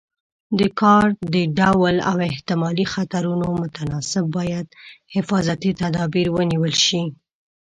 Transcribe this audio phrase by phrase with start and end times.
[0.59, 4.67] د کار د ډول او احتمالي خطرونو متناسب باید
[5.15, 7.03] حفاظتي تدابیر ونیول شي.